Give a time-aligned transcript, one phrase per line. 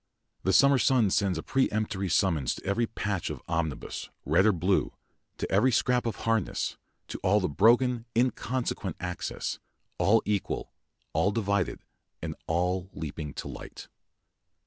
[0.41, 4.93] The summer sun sends a peremptory summons to every patch of omnibus, red or blue,
[5.37, 6.75] to every scrap of harness,
[7.09, 9.59] to all the broken, inconsequent accents,
[9.99, 10.73] all equal,
[11.13, 11.81] all divided,
[12.19, 13.89] and all leaping to light.